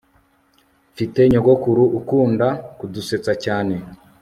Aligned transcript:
mpfite 0.91 1.19
nyogokuru 1.31 1.83
ukunda 1.99 2.47
kudusetsa 2.77 3.33
cyane 3.43 3.75